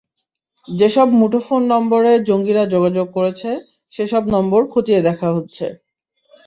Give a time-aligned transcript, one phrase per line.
[0.67, 3.49] যেসব মুঠোফোন নম্বরে জঙ্গিরা যোগাযোগ করেছে,
[3.93, 5.65] সেসব নম্বর খতিয়ে দেখা হচ্ছে।